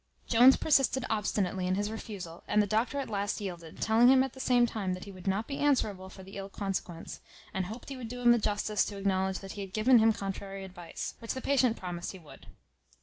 Jones 0.27 0.57
persisted 0.57 1.05
obstinately 1.11 1.67
in 1.67 1.75
his 1.75 1.91
refusal, 1.91 2.43
and 2.47 2.59
the 2.59 2.65
doctor 2.65 2.97
at 2.99 3.07
last 3.07 3.39
yielded; 3.39 3.79
telling 3.79 4.07
him 4.07 4.23
at 4.23 4.33
the 4.33 4.39
same 4.39 4.65
time 4.65 4.95
that 4.95 5.03
he 5.05 5.11
would 5.11 5.27
not 5.27 5.45
be 5.47 5.59
answerable 5.59 6.09
for 6.09 6.23
the 6.23 6.37
ill 6.37 6.49
consequence, 6.49 7.21
and 7.53 7.67
hoped 7.67 7.89
he 7.89 7.97
would 7.97 8.07
do 8.07 8.19
him 8.19 8.31
the 8.31 8.39
justice 8.39 8.83
to 8.85 8.97
acknowledge 8.97 9.37
that 9.37 9.51
he 9.51 9.61
had 9.61 9.73
given 9.73 9.99
him 9.99 10.09
a 10.09 10.13
contrary 10.13 10.63
advice; 10.63 11.13
which 11.19 11.35
the 11.35 11.39
patient 11.39 11.77
promised 11.77 12.13
he 12.13 12.17
would. 12.17 12.47